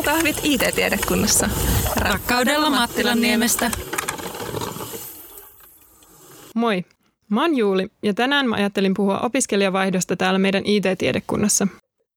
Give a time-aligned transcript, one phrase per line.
[0.00, 1.50] Aamukahvit IT-tiedekunnassa.
[1.96, 3.70] Rakkaudella Mattilan niemestä.
[6.54, 6.84] Moi,
[7.28, 11.68] mä oon Juuli ja tänään mä ajattelin puhua opiskelijavaihdosta täällä meidän IT-tiedekunnassa.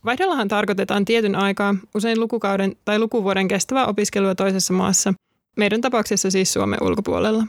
[0.06, 5.14] Vaihdollahan tarkoitetaan tietyn aikaa, usein lukukauden tai lukuvuoden kestävää opiskelua toisessa maassa,
[5.58, 7.44] meidän tapauksessa siis Suomen ulkopuolella.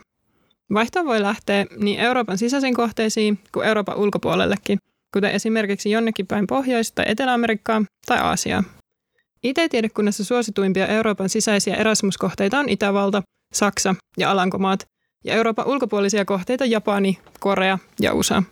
[0.75, 4.79] Vaihto voi lähteä niin Euroopan sisäisiin kohteisiin kuin Euroopan ulkopuolellekin,
[5.15, 8.65] kuten esimerkiksi jonnekin päin Pohjois- tai Etelä-Amerikkaa tai Aasiaa.
[9.45, 13.23] IT-tiedekunnassa suosituimpia Euroopan sisäisiä Erasmus-kohteita on Itävalta,
[13.55, 14.87] Saksa ja Alankomaat,
[15.25, 18.43] ja Euroopan ulkopuolisia kohteita Japani, Korea ja USA.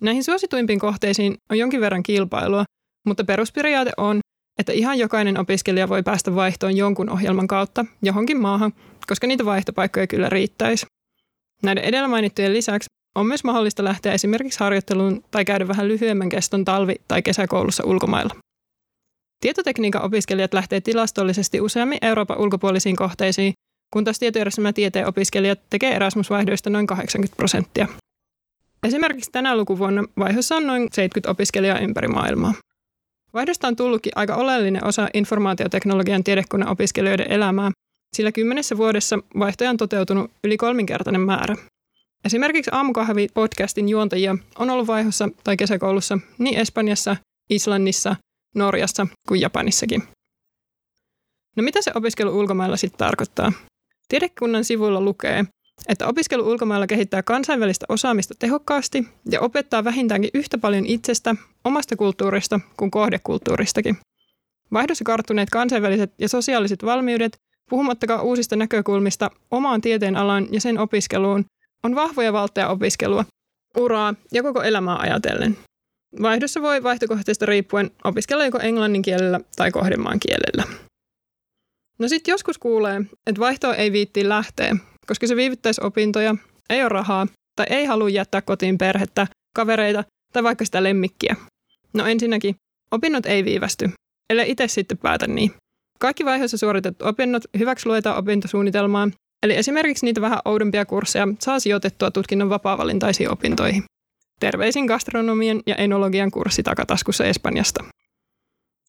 [0.00, 2.64] Näihin suosituimpiin kohteisiin on jonkin verran kilpailua,
[3.06, 4.20] mutta perusperiaate on,
[4.58, 8.72] että ihan jokainen opiskelija voi päästä vaihtoon jonkun ohjelman kautta johonkin maahan,
[9.06, 10.86] koska niitä vaihtopaikkoja kyllä riittäisi.
[11.62, 16.64] Näiden edellä mainittujen lisäksi on myös mahdollista lähteä esimerkiksi harjoitteluun tai käydä vähän lyhyemmän keston
[16.64, 18.34] talvi- tai kesäkoulussa ulkomailla.
[19.44, 23.52] Tietotekniikan opiskelijat lähtee tilastollisesti useammin Euroopan ulkopuolisiin kohteisiin,
[23.92, 24.18] kun taas
[24.74, 27.88] tieteen opiskelijat tekee Erasmus-vaihdoista noin 80 prosenttia.
[28.86, 32.54] Esimerkiksi tänä lukuvuonna vaihossa on noin 70 opiskelijaa ympäri maailmaa.
[33.34, 37.70] Vaihdosta on tullutkin aika oleellinen osa informaatioteknologian tiedekunnan opiskelijoiden elämää,
[38.16, 41.56] sillä kymmenessä vuodessa vaihtoja on toteutunut yli kolminkertainen määrä.
[42.24, 47.16] Esimerkiksi Aamukahvi-podcastin juontajia on ollut vaihossa tai kesäkoulussa niin Espanjassa,
[47.50, 48.16] Islannissa,
[48.54, 50.02] Norjassa kuin Japanissakin.
[51.56, 53.52] No mitä se opiskelu ulkomailla sitten tarkoittaa?
[54.08, 55.44] Tiedekunnan sivulla lukee,
[55.88, 62.60] että opiskelu ulkomailla kehittää kansainvälistä osaamista tehokkaasti ja opettaa vähintäänkin yhtä paljon itsestä, omasta kulttuurista
[62.76, 63.98] kuin kohdekulttuuristakin.
[64.72, 67.36] Vaihdossa karttuneet kansainväliset ja sosiaaliset valmiudet,
[67.70, 71.44] puhumattakaan uusista näkökulmista omaan tieteenalaan ja sen opiskeluun,
[71.82, 73.24] on vahvoja valtteja opiskelua,
[73.76, 75.56] uraa ja koko elämää ajatellen.
[76.22, 80.76] Vaihdossa voi vaihtokohteesta riippuen opiskella joko englannin kielellä tai kohdemaan kielellä.
[81.98, 84.76] No sitten joskus kuulee, että vaihtoa ei viitti lähteä,
[85.06, 86.36] koska se viivyttäisi opintoja,
[86.70, 87.26] ei ole rahaa
[87.56, 89.26] tai ei halua jättää kotiin perhettä,
[89.56, 91.36] kavereita tai vaikka sitä lemmikkiä.
[91.94, 92.54] No ensinnäkin,
[92.90, 93.90] opinnot ei viivästy,
[94.30, 95.52] ellei itse sitten päätä niin.
[95.98, 102.10] Kaikki vaiheessa suoritettu opinnot hyväksi luetaan opintosuunnitelmaan, eli esimerkiksi niitä vähän oudompia kursseja saa sijoitettua
[102.10, 103.84] tutkinnon vapaa-valintaisiin opintoihin.
[104.40, 107.84] Terveisin gastronomian ja enologian kurssi takataskussa Espanjasta.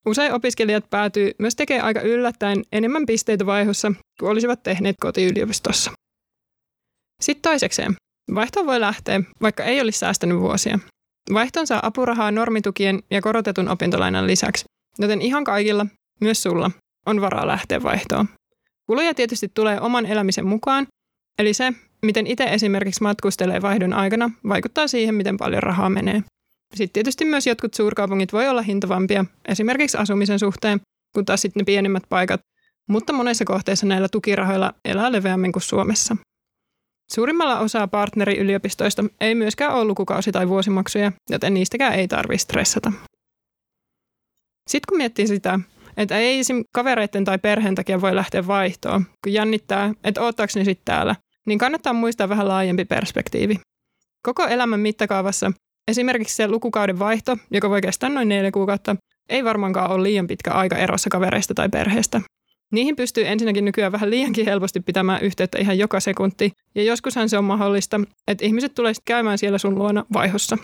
[0.06, 5.91] Usein opiskelijat päätyy myös tekemään aika yllättäen enemmän pisteitä vaihossa kuin olisivat tehneet kotiyliopistossa.
[7.22, 7.95] Sitten toisekseen,
[8.35, 10.79] vaihto voi lähteä, vaikka ei olisi säästänyt vuosia.
[11.33, 14.66] Vaihtoon saa apurahaa normitukien ja korotetun opintolainan lisäksi,
[15.00, 15.85] joten ihan kaikilla,
[16.22, 16.72] myös sulla,
[17.06, 18.29] on varaa lähteä vaihtoon.
[18.88, 20.88] Kuluja tietysti tulee oman elämisen mukaan,
[21.39, 21.73] eli se,
[22.06, 26.24] miten itse esimerkiksi matkustelee vaihdon aikana, vaikuttaa siihen, miten paljon rahaa menee.
[26.76, 30.82] Sitten tietysti myös jotkut suurkaupungit voi olla hintavampia, esimerkiksi asumisen suhteen,
[31.16, 32.42] kun taas sitten ne pienemmät paikat,
[32.90, 36.18] mutta monessa kohteessa näillä tukirahoilla elää leveämmin kuin Suomessa.
[37.12, 42.92] Suurimmalla osaa partneriyliopistoista ei myöskään ole lukukausi- tai vuosimaksuja, joten niistäkään ei tarvitse stressata.
[44.70, 45.60] Sitten kun miettii sitä,
[45.98, 46.64] että ei esim.
[46.74, 51.59] kavereiden tai perheen takia voi lähteä vaihtoon, kun jännittää, että oottaako ne sitten täällä, niin
[51.59, 53.59] kannattaa muistaa vähän laajempi perspektiivi.
[54.22, 55.51] Koko elämän mittakaavassa
[55.88, 58.95] esimerkiksi se lukukauden vaihto, joka voi kestää noin neljä kuukautta,
[59.29, 62.22] ei varmaankaan ole liian pitkä aika erossa kavereista tai perheestä.
[62.72, 67.38] Niihin pystyy ensinnäkin nykyään vähän liiankin helposti pitämään yhteyttä ihan joka sekunti, ja joskushan se
[67.38, 70.57] on mahdollista, että ihmiset tulee käymään siellä sun luona vaihossa.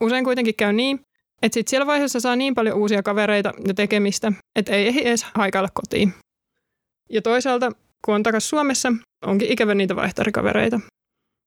[0.00, 1.00] Usein kuitenkin käy niin,
[1.42, 5.26] että sitten siellä vaiheessa saa niin paljon uusia kavereita ja tekemistä, että ei ehdi edes
[5.34, 6.14] haikailla kotiin.
[7.10, 7.72] Ja toisaalta,
[8.04, 8.92] kun on takaisin Suomessa,
[9.22, 10.80] onkin ikävä niitä vaihtarikavereita.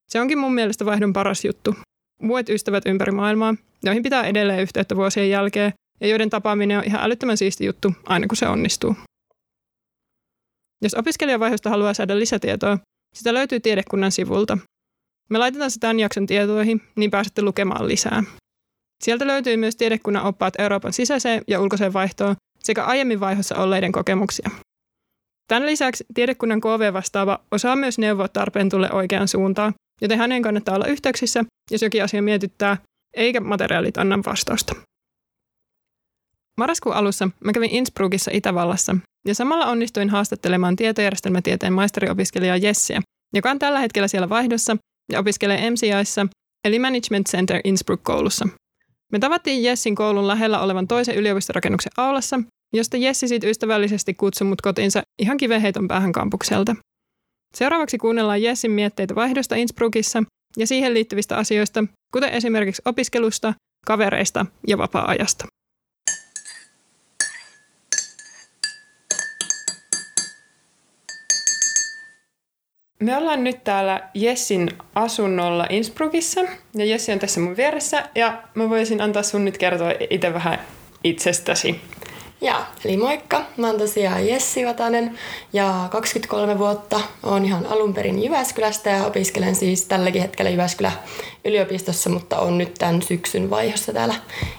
[0.08, 1.74] Se onkin mun mielestä vaihdon paras juttu.
[2.22, 3.54] Muut ystävät ympäri maailmaa,
[3.84, 8.26] joihin pitää edelleen yhteyttä vuosien jälkeen, ja joiden tapaaminen on ihan älyttömän siisti juttu aina
[8.26, 8.96] kun se onnistuu.
[10.82, 12.78] Jos opiskelijavaiheesta haluaa saada lisätietoa,
[13.14, 14.58] sitä löytyy tiedekunnan sivulta.
[15.30, 18.22] Me laitetaan se tämän jakson tietoihin, niin pääsette lukemaan lisää.
[19.04, 24.50] Sieltä löytyy myös tiedekunnan oppaat Euroopan sisäiseen ja ulkoiseen vaihtoon sekä aiemmin vaihossa olleiden kokemuksia.
[25.48, 30.86] Tämän lisäksi tiedekunnan KV-vastaava osaa myös neuvoa tarpeen tulle oikeaan suuntaan, joten hänen kannattaa olla
[30.86, 32.76] yhteyksissä, jos jokin asia mietittää,
[33.16, 34.74] eikä materiaalit anna vastausta.
[36.60, 38.96] Marraskuun alussa mä kävin Innsbruckissa Itävallassa
[39.26, 43.02] ja samalla onnistuin haastattelemaan tietojärjestelmätieteen maisteriopiskelijaa Jessiä,
[43.34, 44.76] joka on tällä hetkellä siellä vaihdossa
[45.12, 46.26] ja opiskelee MCIssä,
[46.64, 48.48] eli Management Center Innsbruck-koulussa.
[49.12, 52.40] Me tavattiin Jessin koulun lähellä olevan toisen yliopistorakennuksen aulassa,
[52.72, 56.76] josta Jessi sit ystävällisesti kutsui mut kotiinsa ihan kiveheiton päähän kampukselta.
[57.54, 60.22] Seuraavaksi kuunnellaan Jessin mietteitä vaihdosta Innsbruckissa
[60.56, 63.54] ja siihen liittyvistä asioista, kuten esimerkiksi opiskelusta,
[63.86, 65.46] kavereista ja vapaa-ajasta.
[73.00, 76.40] Me ollaan nyt täällä Jessin asunnolla Innsbruckissa
[76.74, 80.58] ja Jessi on tässä mun vieressä ja mä voisin antaa sun nyt kertoa itse vähän
[81.04, 81.80] itsestäsi.
[82.40, 83.44] Ja, eli moikka.
[83.56, 85.18] Mä oon tosiaan Jessi Vatanen
[85.52, 87.00] ja 23 vuotta.
[87.22, 90.92] Oon ihan alun perin Jyväskylästä ja opiskelen siis tälläkin hetkellä Jyväskylä
[91.44, 94.14] yliopistossa, mutta on nyt tämän syksyn vaihossa täällä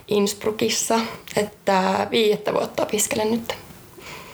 [0.08, 1.00] Innsbruckissa.
[1.36, 3.54] Että viidettä vuotta opiskelen nyt.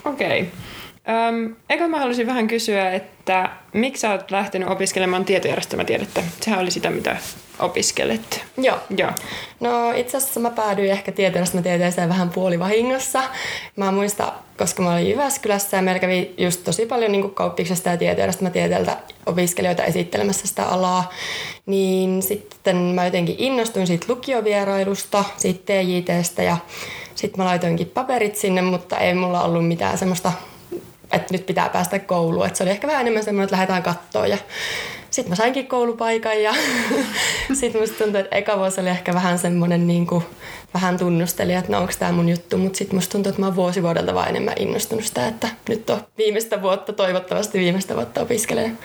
[0.05, 0.41] Okei.
[0.41, 1.55] Okay.
[1.69, 6.23] Eikö mä haluaisin vähän kysyä, että miksi sä oot lähtenyt opiskelemaan tietojärjestelmätiedettä?
[6.41, 7.17] Sehän oli sitä, mitä
[7.59, 8.45] opiskelet.
[8.57, 8.77] Joo.
[8.97, 9.11] Joo.
[9.59, 13.23] No itse asiassa mä päädyin ehkä tieteellismätieteeseen vähän puolivahingossa.
[13.75, 17.97] Mä muistan, koska mä olin Jyväskylässä ja meillä kävi just tosi paljon niin kauppiksesta ja
[17.97, 21.09] tieteellisestä opiskelijoita esittelemässä sitä alaa,
[21.65, 26.57] niin sitten mä jotenkin innostuin siitä lukiovierailusta, siitä TJTstä ja
[27.15, 30.31] sitten mä laitoinkin paperit sinne, mutta ei mulla ollut mitään semmoista
[31.13, 32.45] että nyt pitää päästä kouluun.
[32.45, 34.29] Et se oli ehkä vähän enemmän semmoinen, että lähdetään kattoon.
[34.29, 34.37] Ja
[35.13, 36.53] sitten mä sainkin koulupaikan ja
[37.59, 40.23] sitten musta tuntui, että eka vuosi oli ehkä vähän semmoinen niin kuin,
[40.73, 43.55] vähän tunnusteli, että no onko tämä mun juttu, mutta sitten musta tuntuu, että mä oon
[43.55, 48.77] vuosi vuodelta vaan enemmän innostunut sitä, että nyt on viimeistä vuotta, toivottavasti viimeistä vuotta opiskelen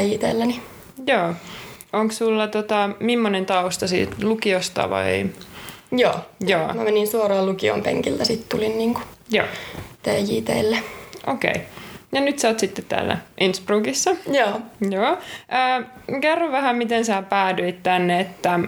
[0.00, 0.62] itselleni.
[1.06, 1.34] Joo.
[1.92, 5.26] Onko sulla tota, millainen tausta siitä lukiosta vai?
[5.92, 6.14] Joo.
[6.40, 6.74] Joo.
[6.74, 9.46] Mä menin suoraan lukion penkiltä, sitten tulin niin kuin Joo.
[10.02, 10.78] TJTlle.
[11.26, 11.50] Okei.
[11.50, 11.77] Okay.
[12.12, 14.10] Ja nyt sä oot sitten täällä Innsbruckissa.
[14.32, 14.60] Joo.
[14.90, 15.18] Joo.
[15.52, 15.84] Äh,
[16.20, 18.60] kerro vähän, miten sä päädyit tänne, että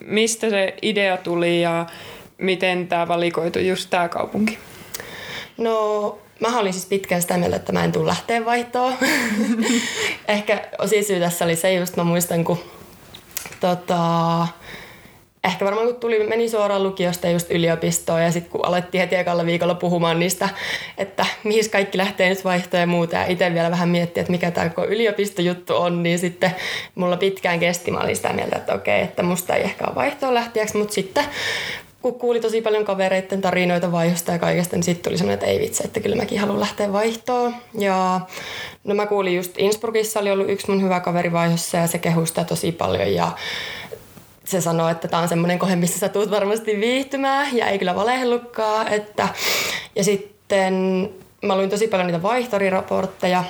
[0.00, 1.86] mistä se idea tuli ja
[2.38, 4.58] miten tämä valikoitui just tämä kaupunki?
[5.58, 8.94] No, mä olin siis pitkään sitä mieltä, että mä en tule lähteen vaihtoon.
[10.28, 12.58] Ehkä osin syy tässä oli se just, mä muistan, kun
[13.60, 14.46] tota,
[15.46, 19.46] ehkä varmaan kun tuli, meni suoraan lukiosta just yliopistoon ja sitten kun alettiin heti ekalla
[19.46, 20.48] viikolla puhumaan niistä,
[20.98, 24.50] että mihin kaikki lähtee nyt vaihtoon ja muuta ja itse vielä vähän miettiä, että mikä
[24.50, 26.50] tämä yliopistojuttu on, niin sitten
[26.94, 30.34] mulla pitkään kesti, mä olin sitä mieltä, että okei, että musta ei ehkä ole vaihtoon
[30.34, 31.24] lähtiäksi, mutta sitten
[32.02, 35.60] kun kuuli tosi paljon kavereiden tarinoita vaihosta ja kaikesta, niin sitten tuli semmoinen, että ei
[35.60, 37.54] vitsi, että kyllä mäkin haluan lähteä vaihtoon.
[37.78, 38.20] Ja
[38.84, 42.26] no mä kuulin just Innsbruckissa oli ollut yksi mun hyvä kaveri vaihossa ja se kehui
[42.26, 43.32] sitä tosi paljon ja
[44.46, 47.94] se sanoo, että tämä on semmoinen kohe, missä sä tulet varmasti viihtymään ja ei kyllä
[47.94, 48.88] valehellutkaan.
[48.88, 49.28] Että,
[49.96, 50.74] ja sitten
[51.42, 53.44] mä luin tosi paljon niitä vaihtoriraportteja,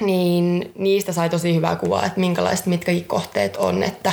[0.00, 4.12] niin niistä sai tosi hyvää kuvaa, että minkälaiset mitkäkin kohteet on, että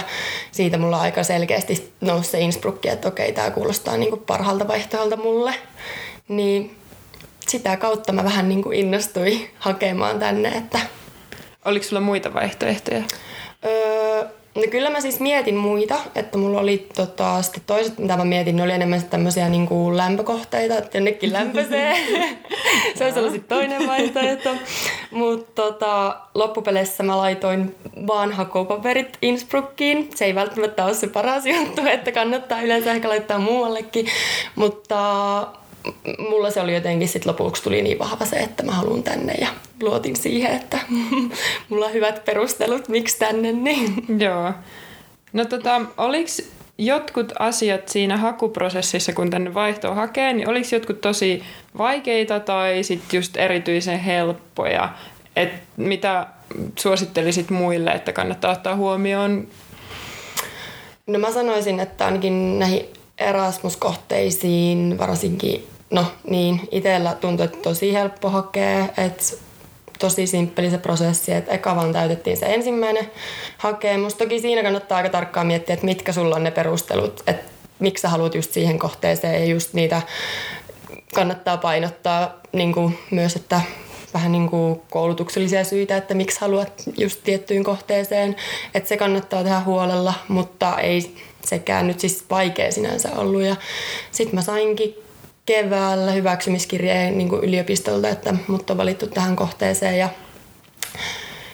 [0.52, 5.18] siitä mulla aika selkeästi nousi se Innsbruck, että okei, tämä kuulostaa niin kuin parhaalta vaihtoehdolta
[5.18, 5.54] mulle.
[6.28, 6.76] Niin
[7.48, 10.80] sitä kautta mä vähän niin kuin innostuin hakemaan tänne, että...
[11.66, 13.04] Oliko sulla muita vaihtoehtoja?
[13.66, 13.99] Öö,
[14.60, 18.56] No kyllä mä siis mietin muita, että mulla oli tota, sitten toiset, mitä mä mietin,
[18.56, 21.96] ne oli enemmän tämmöisiä niin kuin lämpökohteita, että jonnekin lämpöisee.
[22.96, 24.50] se ollut sitten toinen vaihtoehto.
[25.12, 27.76] Mutta tota, loppupeleissä mä laitoin
[28.08, 30.10] vaan hakopaperit Innsbruckiin.
[30.16, 34.06] Se ei välttämättä ole se paras juttu, että kannattaa yleensä ehkä laittaa muuallekin.
[34.56, 35.48] Mutta
[36.18, 39.48] mulla se oli jotenkin sit lopuksi tuli niin vahva se, että mä haluan tänne ja
[39.82, 40.80] luotin siihen, että
[41.70, 43.52] mulla on hyvät perustelut, miksi tänne.
[43.52, 44.06] Niin.
[44.20, 44.54] Joo.
[45.34, 46.30] No tota, oliko
[46.78, 51.44] jotkut asiat siinä hakuprosessissa, kun tänne vaihtoa hakee, niin oliko jotkut tosi
[51.78, 54.90] vaikeita tai sitten just erityisen helppoja?
[55.36, 56.28] Et mitä
[56.76, 59.48] suosittelisit muille, että kannattaa ottaa huomioon?
[61.08, 62.86] No mä sanoisin, että ainakin näihin
[63.18, 69.24] Erasmus-kohteisiin varsinkin, no niin, itsellä tuntuu, että tosi helppo hakea, että
[70.00, 73.12] tosi simppeli se prosessi, että eka vaan täytettiin se ensimmäinen
[73.58, 74.16] hakemus.
[74.16, 78.10] Toki siinä kannattaa aika tarkkaan miettiä, että mitkä sulla on ne perustelut, että miksi sä
[78.10, 80.02] haluat just siihen kohteeseen ja just niitä
[81.16, 83.62] kannattaa painottaa niin kuin myös, että
[84.14, 88.36] vähän niin kuin koulutuksellisia syitä, että miksi haluat just tiettyyn kohteeseen.
[88.74, 91.16] Että se kannattaa tehdä huolella, mutta ei
[91.46, 93.42] sekään nyt siis vaikea sinänsä ollut.
[93.42, 93.56] Ja
[94.12, 94.96] sitten mä sainkin
[95.50, 100.10] keväällä hyväksymiskirjeen niin kuin yliopistolta, että mut on valittu tähän kohteeseen ja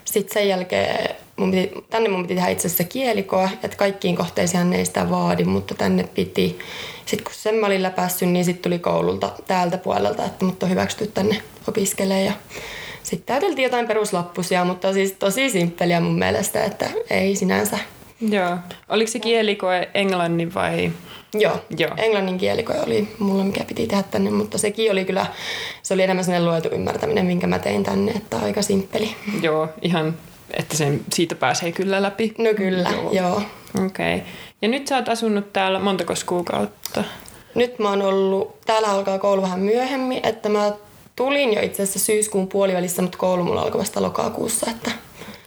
[0.06, 4.74] sitten sen jälkeen mun piti, tänne mun piti tehdä itse asiassa kielikoa, että kaikkiin kohteisiin
[4.74, 6.60] ei sitä vaadi, mutta tänne piti.
[7.06, 10.70] Sitten kun sen mä olin läpässyt, niin sitten tuli koululta täältä puolelta, että mut on
[10.70, 12.26] hyväksytty tänne opiskelemaan.
[12.26, 12.34] Ja
[13.04, 17.78] sitten täyteltiin jotain peruslappusia, mutta siis tosi simppeliä mun mielestä, että ei sinänsä.
[18.30, 18.58] Joo.
[18.90, 20.92] Oliko se kielikoe englannin vai
[21.42, 21.92] Joo, Joo.
[21.98, 25.26] englannin kielikoe oli mulla, mikä piti tehdä tänne, mutta sekin oli kyllä,
[25.84, 29.16] se oli enemmän sellainen luetu ymmärtäminen, minkä mä tein tänne, että aika simppeli.
[29.42, 30.18] Joo, ihan,
[30.52, 32.34] että sen, siitä pääsee kyllä läpi.
[32.38, 33.12] No kyllä, joo.
[33.12, 33.42] joo.
[33.86, 34.16] Okei.
[34.16, 34.28] Okay.
[34.62, 37.04] Ja nyt sä oot asunut täällä montako kuukautta?
[37.56, 40.72] Nyt mä oon ollut, täällä alkaa koulu vähän myöhemmin, että mä
[41.16, 44.92] tulin jo itse asiassa syyskuun puolivälissä, mutta koulu mulla alkoi vasta lokakuussa, että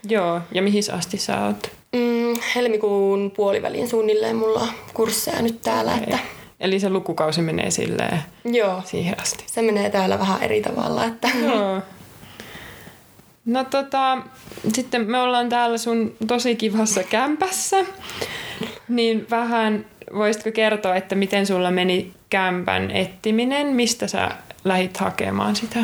[0.08, 1.77] Joo, ja mihin asti sä oot?
[1.92, 5.92] Mm, helmikuun puolivälin suunnilleen mulla on kursseja nyt täällä.
[5.92, 6.04] Okay.
[6.04, 6.18] Että...
[6.60, 8.82] Eli se lukukausi menee silleen Joo.
[8.84, 9.44] siihen asti.
[9.46, 11.04] Se menee täällä vähän eri tavalla.
[11.04, 11.28] Että...
[11.42, 11.82] Joo.
[13.44, 14.18] No tota,
[14.74, 17.84] sitten me ollaan täällä sun tosi kivassa kämpässä.
[18.88, 23.66] Niin vähän voisitko kertoa, että miten sulla meni kämpän ettiminen?
[23.66, 24.30] Mistä sä
[24.64, 25.78] lähit hakemaan sitä?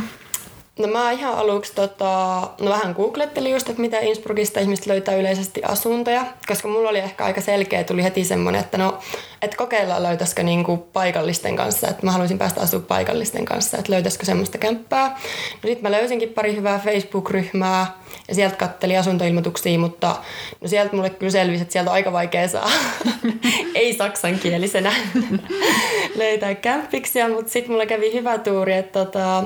[0.79, 5.63] No mä ihan aluksi tota, no vähän googlettelin just, että mitä Innsbruckista ihmiset löytää yleisesti
[5.65, 8.99] asuntoja, koska mulla oli ehkä aika selkeä, tuli heti semmoinen, että no,
[9.43, 14.27] että kokeillaan löytäisikö niinku paikallisten kanssa, että mä haluaisin päästä asua paikallisten kanssa, että löytäisikö
[14.27, 15.09] semmoista kämppää.
[15.63, 20.17] No sit mä löysinkin pari hyvää Facebook-ryhmää ja sieltä kattelin asuntoilmoituksia, mutta
[20.61, 22.71] no sieltä mulle kyllä selvisi, että sieltä on aika vaikea saa,
[23.75, 24.93] ei saksankielisenä
[26.17, 29.45] löytää kämppiksiä, mutta sitten mulla kävi hyvä tuuri, että tota,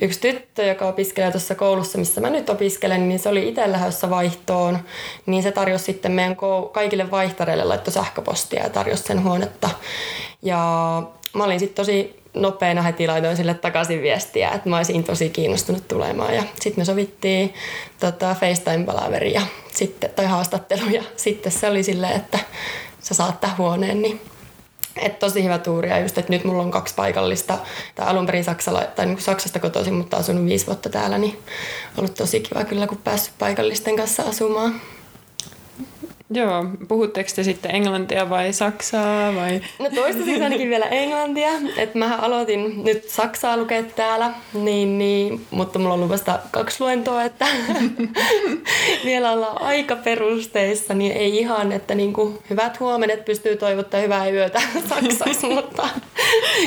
[0.00, 4.10] yksi tyttö, joka opiskelee tuossa koulussa, missä mä nyt opiskelen, niin se oli itse lähdössä
[4.10, 4.78] vaihtoon.
[5.26, 6.36] Niin se tarjosi sitten meidän
[6.72, 9.70] kaikille vaihtareille laittoi sähköpostia ja tarjosi sen huonetta.
[10.42, 10.58] Ja
[11.34, 15.88] mä olin sitten tosi nopeana heti laitoin sille takaisin viestiä, että mä olisin tosi kiinnostunut
[15.88, 16.34] tulemaan.
[16.34, 17.54] Ja sitten me sovittiin
[18.00, 19.42] tota, FaceTime-palaveri ja
[19.72, 22.38] sitten, tai haastattelu ja sitten se oli silleen, että
[23.00, 24.20] sä saat tämän huoneen, niin
[24.96, 27.58] et tosi hyvä tuuri ja just, että nyt mulla on kaksi paikallista,
[27.94, 31.38] tai alun perin Saksala, tai niin Saksasta kotoisin, mutta asunut viisi vuotta täällä, niin
[31.96, 34.80] ollut tosi kiva kyllä, kun päässyt paikallisten kanssa asumaan.
[36.30, 39.60] Joo, puhutteko te sitten englantia vai saksaa vai?
[39.78, 41.50] No toistaiseksi ainakin vielä englantia.
[41.76, 46.80] Että mä aloitin nyt saksaa lukea täällä, niin, niin, mutta mulla on ollut vasta kaksi
[46.80, 47.46] luentoa, että
[49.04, 54.28] vielä ollaan aika perusteissa, niin ei ihan, että niin kuin hyvät huomenet pystyy toivottaa hyvää
[54.28, 55.88] yötä saksaksi, mutta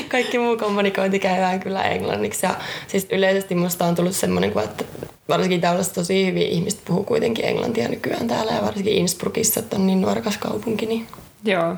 [0.08, 2.46] kaikki muu kommunikointi käydään kyllä englanniksi.
[2.46, 2.56] Ja
[2.88, 4.84] siis yleisesti musta on tullut semmoinen, että
[5.32, 9.88] varsinkin tällaista tosi hyviä ihmiset puhuu kuitenkin englantia nykyään täällä ja varsinkin Innsbruckissa, että on
[9.88, 10.86] niin nuorekas kaupunki.
[10.86, 11.08] Niin.
[11.46, 11.76] Joo.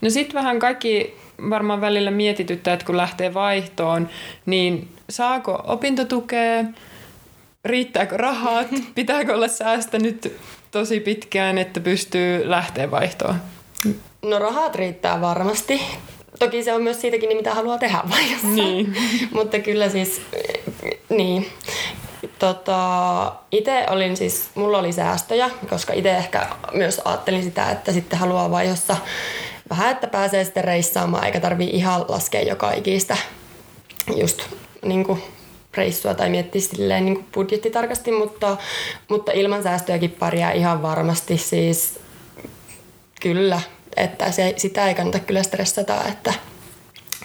[0.00, 1.16] No sitten vähän kaikki
[1.50, 4.08] varmaan välillä mietityttää, että kun lähtee vaihtoon,
[4.46, 6.64] niin saako opintotukea,
[7.64, 10.36] riittääkö rahat, pitääkö olla säästänyt
[10.70, 13.34] tosi pitkään, että pystyy lähteä vaihtoon?
[14.22, 15.80] No rahat riittää varmasti.
[16.38, 18.46] Toki se on myös siitäkin, niin mitä haluaa tehdä vaiheessa.
[18.46, 18.96] Niin.
[19.32, 20.20] Mutta kyllä siis,
[21.08, 21.46] niin.
[22.38, 28.18] Tota, itse olin siis, mulla oli säästöjä, koska itse ehkä myös ajattelin sitä, että sitten
[28.18, 28.96] haluaa vaiheessa
[29.70, 33.16] vähän, että pääsee sitten reissaamaan, eikä tarvii ihan laskea joka ikistä
[34.16, 34.42] just
[34.84, 35.22] niin kuin
[35.76, 38.56] reissua tai miettiä silleen niin kuin budjettitarkasti, mutta,
[39.08, 41.38] mutta ilman säästöjäkin pärjää ihan varmasti.
[41.38, 42.00] Siis
[43.20, 43.60] kyllä,
[43.96, 46.34] että se, sitä ei kannata kyllä stressata, että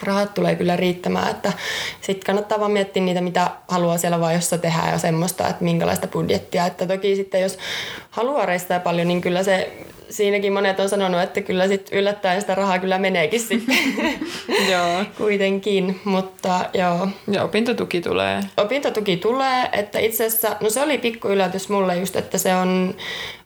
[0.02, 1.52] rahat tulee kyllä riittämään, että
[2.00, 6.66] sitten kannattaa vaan miettiä niitä, mitä haluaa siellä vaiheessa tehdä ja semmoista, että minkälaista budjettia.
[6.66, 7.58] Että toki sitten jos
[8.10, 9.72] haluaa reistaa paljon, niin kyllä se
[10.10, 13.76] siinäkin monet on sanonut, että kyllä sit yllättäen sitä rahaa kyllä meneekin sitten
[14.72, 15.04] joo.
[15.16, 17.08] kuitenkin, mutta joo.
[17.30, 18.40] Ja opintotuki tulee.
[18.56, 22.94] Opintotuki tulee, että itse asiassa, no se oli pikku yllätys mulle just, että se on,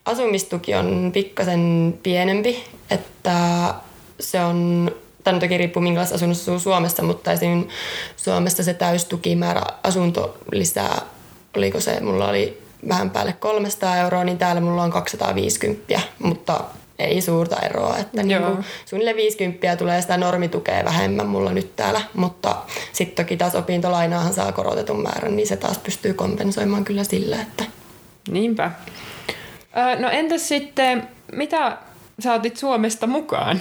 [0.05, 3.35] asumistuki on pikkasen pienempi, että
[4.21, 4.91] se on
[5.25, 7.69] Tämä toki riippuu minkälaisessa asunnossa asuu Suomessa, mutta esim.
[8.17, 11.03] Suomessa se täystukimäärä asunto lisää,
[11.57, 16.61] oliko se, mulla oli vähän päälle 300 euroa, niin täällä mulla on 250, mutta
[16.99, 17.99] ei suurta eroa.
[17.99, 22.57] Että niin kuin suunnilleen 50 tulee sitä normitukea vähemmän mulla nyt täällä, mutta
[22.93, 27.65] sitten toki taas opintolainaahan saa korotetun määrän, niin se taas pystyy kompensoimaan kyllä sillä, että...
[28.31, 28.71] Niinpä.
[29.99, 31.79] no entäs sitten, mitä
[32.21, 33.61] sä otit Suomesta mukaan?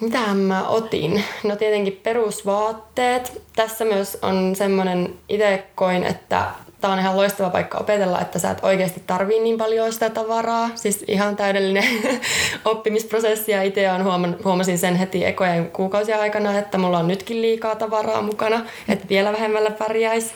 [0.00, 1.24] Mitä mä otin?
[1.44, 3.42] No tietenkin perusvaatteet.
[3.56, 6.46] Tässä myös on semmoinen itse koin, että
[6.80, 10.70] tämä on ihan loistava paikka opetella, että sä et oikeasti tarvii niin paljon sitä tavaraa.
[10.74, 11.84] Siis ihan täydellinen
[12.64, 14.04] oppimisprosessi ja itse on
[14.44, 19.32] huomasin sen heti ekojen kuukausien aikana, että mulla on nytkin liikaa tavaraa mukana, että vielä
[19.32, 20.34] vähemmällä pärjäisi.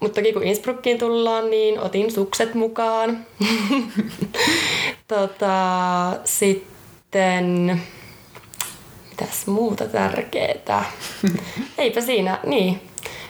[0.00, 3.26] Mutta toki kun Innsbruckiin tullaan, niin otin sukset mukaan.
[5.08, 5.56] tota,
[6.24, 7.80] sitten
[9.20, 10.84] mitäs muuta tärkeää?
[11.78, 12.80] Eipä siinä, niin.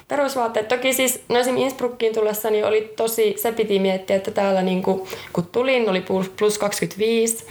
[0.08, 0.68] Perusvaatteet.
[0.68, 4.82] Toki siis, no esimerkiksi Innsbruckiin tullessa niin oli tosi, se piti miettiä, että täällä niin
[4.82, 6.04] kuin, kun tulin, oli
[6.38, 7.46] plus 25.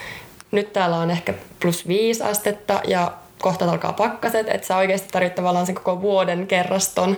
[0.52, 3.12] Nyt täällä on ehkä plus 5 astetta ja
[3.42, 7.18] kohta alkaa pakkaset, että sä oikeasti tarvitset tavallaan sen koko vuoden kerraston.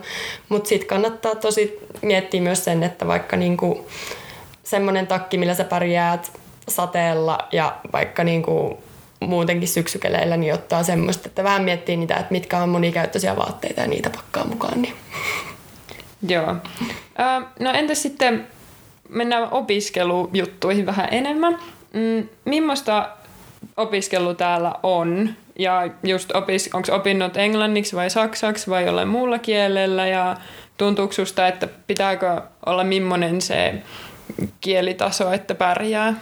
[0.50, 3.88] Mutta sitten kannattaa tosi miettiä myös sen, että vaikka niinku
[4.64, 6.32] semmoinen takki, millä sä pärjäät
[6.68, 8.78] sateella ja vaikka niinku
[9.20, 13.88] muutenkin syksykeleillä, niin ottaa semmoista, että vähän miettii niitä, että mitkä on monikäyttöisiä vaatteita ja
[13.88, 14.82] niitä pakkaa mukaan.
[14.82, 14.94] Niin.
[16.28, 16.56] Joo.
[17.60, 18.48] no entäs sitten
[19.10, 21.60] mennään opiskelujuttuihin vähän enemmän.
[21.94, 22.28] Mm,
[23.78, 25.30] opiskelu täällä on?
[25.60, 30.08] Ja just opis, onko opinnot englanniksi vai saksaksi vai jollain muulla kielellä?
[30.08, 30.38] Ja
[30.78, 33.74] tuntuuko susta, että pitääkö olla millainen se
[34.62, 36.14] kielitaso, että pärjää?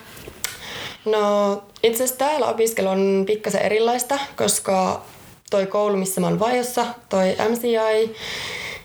[1.06, 5.02] No itse asiassa täällä opiskelu on pikkasen erilaista, koska
[5.50, 8.16] toi koulu, missä mä oon vajossa, toi MCI,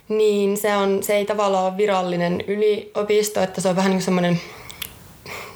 [0.08, 4.40] niin se, on, se ei tavallaan ole virallinen yliopisto, että se on vähän niin semmoinen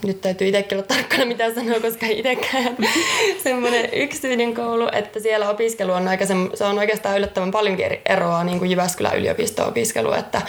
[0.07, 2.77] nyt täytyy itsekin olla tarkkana mitä sanoo, koska itsekään
[3.45, 8.59] semmoinen yksityinen koulu, että siellä opiskelu on aika, se on oikeastaan yllättävän paljonkin eroa niin
[8.59, 10.43] kuin Jyväskylän yliopisto-opiskelu, että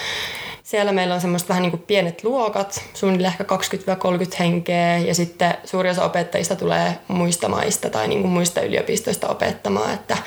[0.66, 5.54] siellä meillä on semmoista vähän niin kuin pienet luokat, suunnilleen ehkä 20-30 henkeä ja sitten
[5.64, 10.18] suuri osa opettajista tulee muista maista tai niin kuin muista yliopistoista opettamaan, että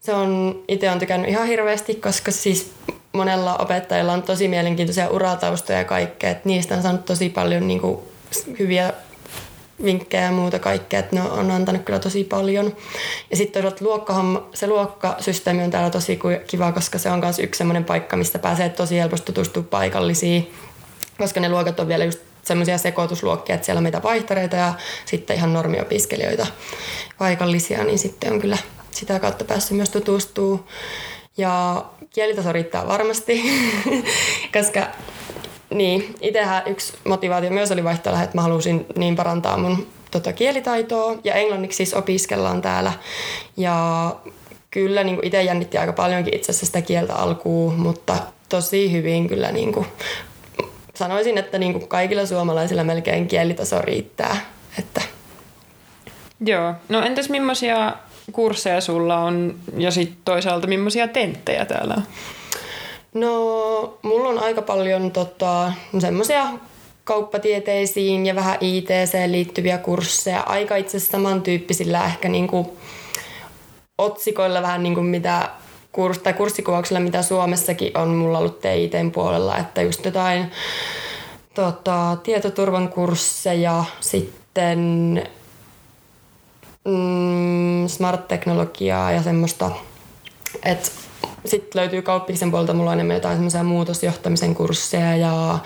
[0.00, 2.72] se on, itse on tykännyt ihan hirveästi, koska siis
[3.12, 7.80] monella opettajilla on tosi mielenkiintoisia urataustoja ja kaikkea, että niistä on saanut tosi paljon niin
[7.80, 7.98] kuin
[8.58, 8.92] hyviä
[9.84, 12.76] vinkkejä ja muuta kaikkea, että ne on antanut kyllä tosi paljon.
[13.30, 17.58] Ja sitten toisaalta luokkahan, se luokkasysteemi on täällä tosi kiva, koska se on myös yksi
[17.58, 20.52] sellainen paikka, mistä pääsee tosi helposti tutustumaan paikallisiin,
[21.18, 25.36] koska ne luokat on vielä just semmoisia sekoitusluokkia, että siellä on meitä vaihtareita ja sitten
[25.36, 26.46] ihan normiopiskelijoita
[27.18, 28.58] paikallisia, niin sitten on kyllä
[28.90, 30.68] sitä kautta päässyt myös tutustuu.
[31.36, 33.42] Ja kielitaso riittää varmasti,
[34.56, 34.86] koska
[35.70, 41.16] niin, itsehän yksi motivaatio myös oli vaihtaa, että mä halusin niin parantaa mun tota, kielitaitoa
[41.24, 42.92] ja englanniksi siis opiskellaan täällä.
[43.56, 44.16] Ja
[44.70, 48.16] kyllä niin itse jännitti aika paljonkin itse asiassa sitä kieltä alkuun, mutta
[48.48, 49.86] tosi hyvin kyllä niin kuin,
[50.94, 54.36] sanoisin, että niin kuin kaikilla suomalaisilla melkein kielitaso riittää.
[54.78, 55.02] Että.
[56.46, 57.92] Joo, no entäs millaisia
[58.32, 62.02] kursseja sulla on ja sitten toisaalta millaisia tenttejä täällä on?
[63.14, 66.46] No, mulla on aika paljon tota, semmoisia
[67.04, 70.40] kauppatieteisiin ja vähän ITC liittyviä kursseja.
[70.40, 72.76] Aika itse asiassa samantyyppisillä ehkä niinku
[73.98, 75.50] otsikoilla vähän niin kuin mitä
[75.92, 80.50] kurs, tai kurssikuvauksilla, mitä Suomessakin on mulla ollut TITn puolella, että just jotain
[81.54, 84.78] tota, tietoturvan kursseja, sitten
[86.84, 89.70] mm, smart-teknologiaa ja semmoista,
[90.64, 90.90] että
[91.44, 95.58] sitten löytyy kauppiksen puolelta, mulla on enemmän jotain semmoisia muutosjohtamisen kursseja ja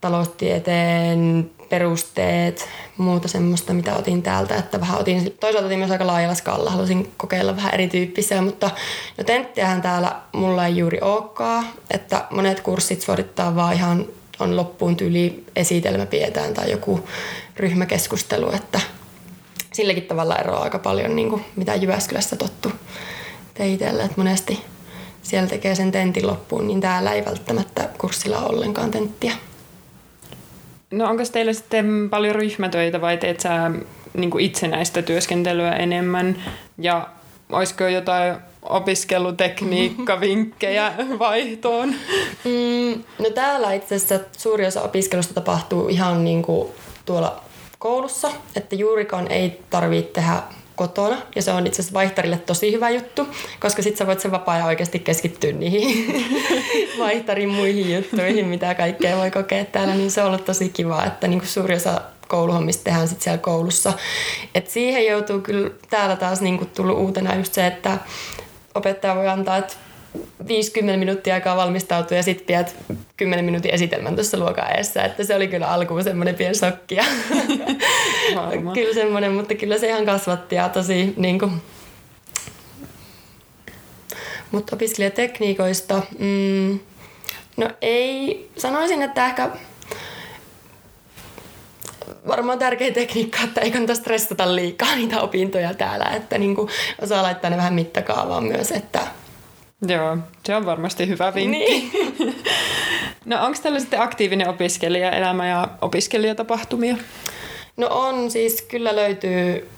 [0.00, 6.34] taloustieteen perusteet, muuta semmoista, mitä otin täältä, että vähän otin, toisaalta otin myös aika laajalla
[6.34, 8.70] skalla, halusin kokeilla vähän erityyppisiä, mutta
[9.18, 14.06] no tenttiähän täällä mulla ei juuri olekaan, että monet kurssit suorittaa vaan ihan
[14.38, 17.08] on loppuun tyyli esitelmä pidetään tai joku
[17.56, 18.80] ryhmäkeskustelu, että
[19.72, 22.72] silläkin tavalla eroaa aika paljon niin kuin mitä Jyväskylässä tottu
[23.54, 24.73] teitellä, että monesti
[25.24, 29.32] siellä tekee sen tentin loppuun, niin täällä ei välttämättä kurssilla ole ollenkaan tenttiä.
[30.90, 33.70] No onko teillä sitten paljon ryhmätöitä vai teet sä
[34.14, 36.36] niin itsenäistä työskentelyä enemmän?
[36.78, 37.08] Ja
[37.52, 41.94] olisiko jotain opiskelutekniikkavinkkejä vaihtoon?
[42.44, 46.68] Mm, no täällä itse asiassa suuri osa opiskelusta tapahtuu ihan niin kuin
[47.04, 47.40] tuolla
[47.78, 50.42] koulussa, että juurikaan ei tarvitse tehdä
[50.76, 51.22] kotona.
[51.36, 53.28] Ja se on itse asiassa vaihtarille tosi hyvä juttu,
[53.60, 56.24] koska sit sä voit sen vapaa oikeasti keskittyä niihin
[56.98, 59.94] vaihtarin muihin juttuihin, mitä kaikkea voi kokea täällä.
[59.94, 63.38] Niin se on ollut tosi kiva, että niin kuin suuri osa kouluhommista tehdään sitten siellä
[63.38, 63.92] koulussa.
[64.54, 67.98] Et siihen joutuu kyllä täällä taas niin kuin tullut uutena just se, että
[68.74, 69.74] opettaja voi antaa, että
[70.48, 72.76] 50 minuuttia aikaa valmistautua ja sitten pidät
[73.16, 75.04] 10 minuutin esitelmän tuossa luokan eessä.
[75.04, 76.96] Että se oli kyllä alkuun semmoinen pieni shokki.
[78.74, 81.62] kyllä semmoinen, mutta kyllä se ihan kasvatti ja tosi niin kuin,
[84.50, 86.78] mutta opiskelijatekniikoista, mm,
[87.56, 89.50] no ei, sanoisin, että ehkä
[92.26, 96.68] varmaan tärkeä tekniikka, että ei kannata stressata liikaa niitä opintoja täällä, että niin kuin
[97.02, 99.00] osaa laittaa ne vähän mittakaavaan myös, että
[99.86, 101.58] Joo, se on varmasti hyvä vinkki.
[101.58, 102.44] Niin.
[103.24, 106.96] no onko tällä sitten aktiivinen opiskelijaelämä ja opiskelijatapahtumia?
[107.76, 109.68] No on, siis kyllä löytyy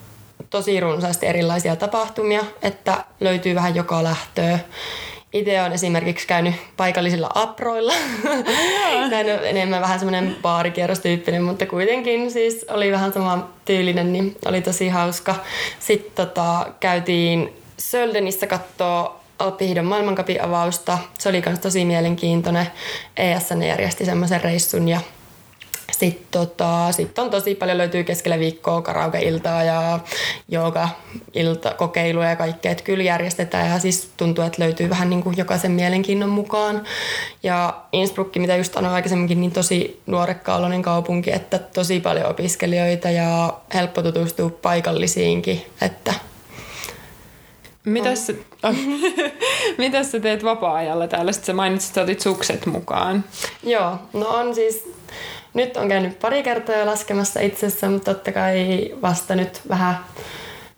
[0.51, 4.59] tosi runsaasti erilaisia tapahtumia, että löytyy vähän joka lähtöä.
[5.33, 7.93] Itse olen esimerkiksi käynyt paikallisilla aproilla.
[9.11, 14.63] Tämä on enemmän vähän semmoinen baarikierrostyyppinen, mutta kuitenkin siis oli vähän sama tyylinen, niin oli
[14.63, 15.35] tosi hauska.
[15.79, 20.99] Sitten tota, käytiin Söldenissä katsoa Alppihiidon maailmankapin avausta.
[21.19, 22.67] Se oli myös tosi mielenkiintoinen.
[23.17, 25.01] ESN järjesti semmoisen reissun ja
[25.93, 30.01] Sitten tota, sit on tosi paljon löytyy keskellä viikkoa karaoke-iltaa ja
[31.35, 32.73] ilta kokeiluja ja kaikkea.
[32.73, 36.85] Että kyllä järjestetään ja siis tuntuu, että löytyy vähän niin kuin jokaisen mielenkiinnon mukaan.
[37.43, 43.55] Ja Innsbruck, mitä just sanoin aikaisemminkin, niin tosi nuorekkaaloinen kaupunki, että tosi paljon opiskelijoita ja
[43.75, 45.67] helppo tutustua paikallisiinkin.
[45.83, 46.15] Että
[47.87, 48.75] Mitäs, oh.
[49.79, 51.33] Mitäs sä teet vapaa-ajalla täällä?
[51.33, 53.25] Sitten sä mainitsit, että otit sukset mukaan.
[53.63, 54.93] Joo, no on siis
[55.55, 59.99] nyt on käynyt pari kertaa laskemassa itsessä, mutta totta kai vasta nyt vähän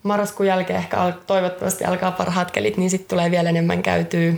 [0.02, 4.32] marraskuun jälkeen ehkä al- toivottavasti alkaa parhaat kelit, niin sitten tulee vielä enemmän käytyä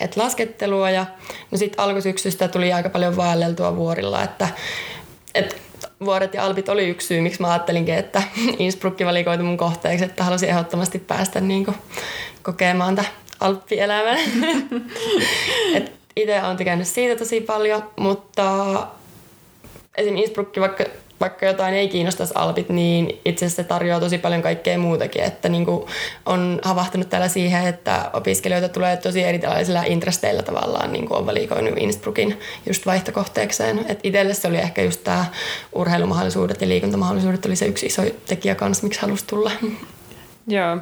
[0.00, 0.90] et laskettelua.
[0.90, 1.06] Ja
[1.50, 4.48] no sitten alkusyksystä tuli aika paljon vaelleltua vuorilla, että
[5.34, 5.56] et
[6.04, 8.22] vuoret ja alpit oli yksi syy, miksi mä ajattelinkin, että
[8.58, 11.76] Innsbruck valikoitu mun kohteeksi, että halusin ehdottomasti päästä niin kuin,
[12.42, 13.08] kokemaan tätä
[13.40, 14.18] alppielämän.
[16.16, 18.76] itse olen tykännyt siitä tosi paljon, mutta
[19.96, 20.16] esim.
[20.16, 20.84] Innsbruck, vaikka,
[21.20, 25.22] vaikka jotain ei kiinnostaisi alpit, niin itse asiassa se tarjoaa tosi paljon kaikkea muutakin.
[25.22, 25.86] Että niin kuin
[26.26, 31.74] on havahtunut täällä siihen, että opiskelijoita tulee tosi erilaisilla intresteillä tavallaan, niin kuin on valikoinut
[31.76, 33.84] Innsbruckin just vaihtokohteekseen.
[33.88, 35.24] Et itselle se oli ehkä just tämä
[35.72, 39.50] urheilumahdollisuudet ja liikuntamahdollisuudet oli se yksi iso tekijä kanssa, miksi halusi tulla.
[40.46, 40.76] Joo.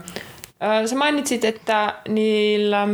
[0.87, 2.88] Sä mainitsit, että niillä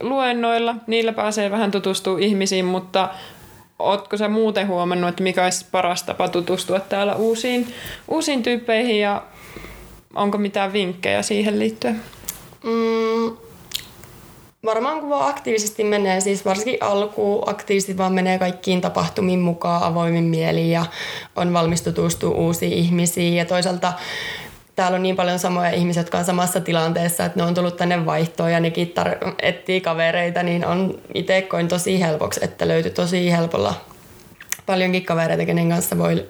[0.00, 3.08] luennoilla, niillä pääsee vähän tutustua ihmisiin, mutta
[3.78, 7.74] Oletko sä muuten huomannut, että mikä olisi paras tapa tutustua täällä uusiin,
[8.08, 9.22] uusiin tyyppeihin ja
[10.14, 12.02] onko mitään vinkkejä siihen liittyen?
[12.64, 13.36] Mm,
[14.64, 20.24] varmaan kun vaan aktiivisesti menee, siis varsinkin alkuun aktiivisesti vaan menee kaikkiin tapahtumiin mukaan avoimin
[20.24, 20.86] mieliin ja
[21.36, 23.92] on valmis tutustua uusiin ihmisiin ja toisaalta
[24.76, 28.06] täällä on niin paljon samoja ihmisiä, jotka on samassa tilanteessa, että ne on tullut tänne
[28.06, 33.32] vaihtoon ja nekin tar- etsii kavereita, niin on itse koin tosi helpoksi, että löytyy tosi
[33.32, 33.74] helpolla
[34.66, 36.28] paljonkin kavereita, kenen kanssa voi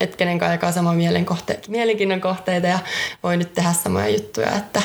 [0.00, 0.94] että kenen kanssa jakaa samaa
[1.68, 2.78] mielenkiinnon kohteita ja
[3.22, 4.82] voi nyt tehdä samoja juttuja, että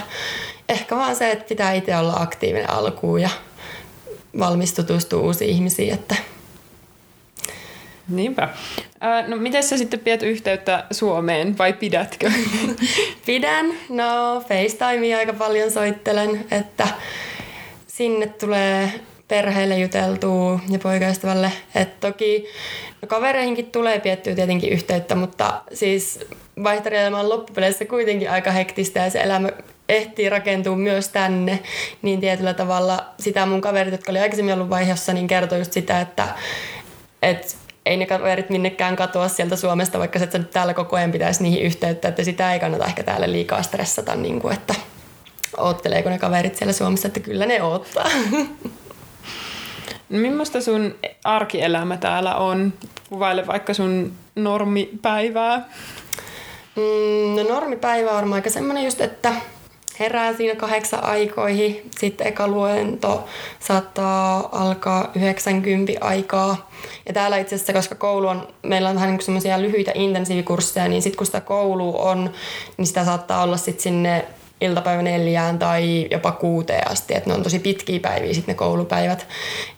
[0.69, 3.29] ehkä vaan se, että pitää itse olla aktiivinen alkuun ja
[4.39, 6.15] valmis tutustua uusiin ihmisiin, että
[8.09, 8.49] Niinpä.
[9.27, 12.31] no miten sä sitten pidät yhteyttä Suomeen vai pidätkö?
[13.25, 13.65] Pidän.
[13.89, 16.87] No FaceTimea aika paljon soittelen, että
[17.87, 18.91] sinne tulee
[19.27, 21.51] perheelle juteltua ja poikaystävälle.
[21.75, 22.45] Et toki
[23.01, 26.19] no kavereihinkin tulee piettyä tietenkin yhteyttä, mutta siis
[26.63, 29.49] vaihtarielämä on loppupeleissä kuitenkin aika hektistä ja se elämä
[29.89, 31.59] ehtii rakentua myös tänne,
[32.01, 36.01] niin tietyllä tavalla sitä mun kaverit, jotka oli aikaisemmin ollut vaiheessa, niin kertoi just sitä,
[36.01, 36.27] että,
[37.21, 37.47] että
[37.85, 41.61] ei ne kaverit minnekään katoa sieltä Suomesta, vaikka sä nyt täällä koko ajan pitäisi niihin
[41.61, 44.75] yhteyttä, että sitä ei kannata ehkä täällä liikaa stressata, niin kuin, että
[45.57, 48.09] ootteleeko ne kaverit siellä Suomessa, että kyllä ne oottaa.
[50.09, 52.73] No, millaista sun arkielämä täällä on?
[53.09, 55.69] Kuvaile vaikka sun normipäivää.
[56.75, 59.33] Mm, no normipäivä on varmaan aika semmoinen just, että
[59.99, 61.89] herää siinä kahdeksan aikoihin.
[61.99, 63.25] Sitten eka luento
[63.59, 66.69] saattaa alkaa 90 aikaa.
[67.05, 71.01] Ja täällä itse asiassa, koska koulu on, meillä on vähän niin semmoisia lyhyitä intensiivikursseja, niin
[71.01, 72.29] sitten kun sitä koulu on,
[72.77, 74.25] niin sitä saattaa olla sitten sinne
[74.61, 79.27] iltapäivä neljään tai jopa kuuteen asti, että ne on tosi pitkiä päiviä sitten ne koulupäivät.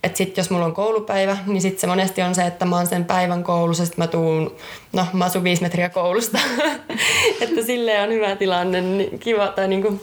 [0.03, 2.87] Että sitten jos mulla on koulupäivä, niin sitten se monesti on se, että mä oon
[2.87, 4.55] sen päivän koulussa, sitten mä tuun,
[4.93, 6.39] no mä asun viisi metriä koulusta,
[7.41, 10.01] että silleen on hyvä tilanne, niin kiva tai niinku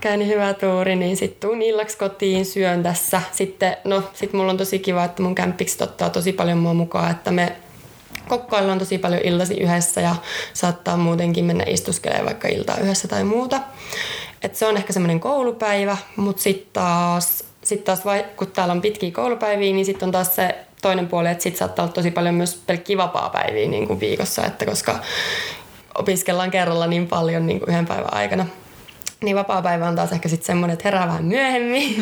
[0.00, 3.22] käyn hyvä tuuri, niin sitten tuun illaksi kotiin, syön tässä.
[3.32, 7.10] Sitten, no sit mulla on tosi kiva, että mun kämppikset ottaa tosi paljon mua mukaan,
[7.10, 7.52] että me
[8.28, 10.16] kokkaillaan tosi paljon iltasi yhdessä ja
[10.54, 13.60] saattaa muutenkin mennä istuskelemaan vaikka iltaa yhdessä tai muuta.
[14.42, 18.80] Et se on ehkä semmoinen koulupäivä, mutta sitten taas, sit taas vai, kun täällä on
[18.80, 22.34] pitkiä koulupäiviä, niin sitten on taas se toinen puoli, että sitten saattaa olla tosi paljon
[22.34, 24.98] myös pelkkiä vapaa-päiviä niin kuin viikossa, että koska
[25.94, 28.46] opiskellaan kerralla niin paljon niin kuin yhden päivän aikana.
[29.20, 31.96] Niin vapaa-päivä on taas ehkä sitten semmoinen, että herää vähän myöhemmin.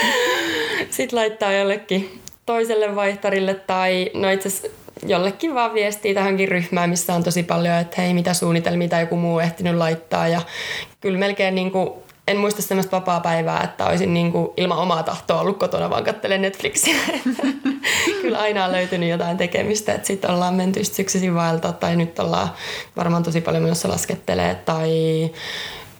[0.90, 4.70] sitten laittaa jollekin toiselle vaihtarille tai no itse
[5.06, 9.16] jollekin vaan viestiä tähänkin ryhmään, missä on tosi paljon, että hei, mitä suunnitelmia tai joku
[9.16, 10.28] muu ehtinyt laittaa.
[10.28, 10.40] Ja
[11.00, 11.90] kyllä melkein niin kuin,
[12.28, 16.42] en muista sellaista vapaa-päivää, että olisin niin kuin ilman omaa tahtoa ollut kotona, vaan katselen
[16.42, 16.94] Netflixiä.
[18.22, 22.48] kyllä aina on löytynyt jotain tekemistä, että sitten ollaan menty syksyisin vaeltaa tai nyt ollaan
[22.96, 24.90] varmaan tosi paljon menossa laskettelee tai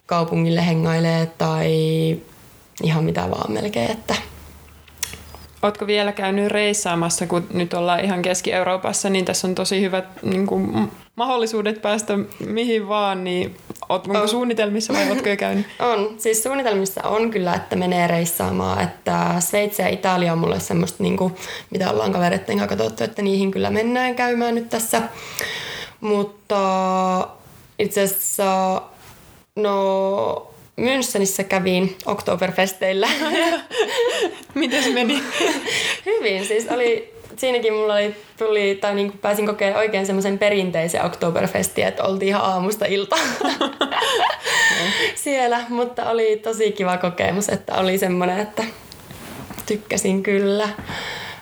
[0.06, 1.70] kaupungille hengailee tai
[2.82, 4.14] ihan mitä vaan melkein, että
[5.62, 10.46] Oletko vielä käynyt reissaamassa, kun nyt ollaan ihan Keski-Euroopassa, niin tässä on tosi hyvät niin
[10.46, 13.56] kuin, mahdollisuudet päästä mihin vaan, niin
[13.88, 14.28] onko On.
[14.28, 15.66] suunnitelmissa vai ootko jo käynyt?
[15.92, 16.14] On.
[16.18, 18.84] Siis suunnitelmissa on kyllä, että menee reissaamaan.
[18.84, 21.34] Että Sveitsi ja Italia on mulle semmoista, niin kuin,
[21.70, 25.02] mitä ollaan kavereiden kanssa katsottu, että niihin kyllä mennään käymään nyt tässä.
[26.00, 27.28] Mutta
[27.78, 28.82] itse asiassa,
[29.56, 30.47] no
[30.78, 33.08] Münchenissä kävin Oktoberfesteillä.
[34.54, 35.22] Miten se meni?
[36.06, 41.04] Hyvin, siis oli, siinäkin mulla oli, tuli, tai niin kuin pääsin kokemaan oikein semmoisen perinteisen
[41.04, 43.28] Oktoberfestin, että oltiin ihan aamusta iltaan
[45.24, 48.64] siellä, mutta oli tosi kiva kokemus, että oli semmoinen, että
[49.66, 50.68] tykkäsin kyllä.